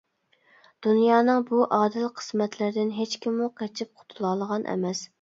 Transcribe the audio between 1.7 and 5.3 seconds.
ئادىل قىسمەتلىرىدىن ھېچكىممۇ قېچىپ قۇتۇلالىغان ئەمەس.